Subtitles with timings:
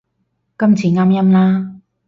[0.57, 1.75] 今次啱音啦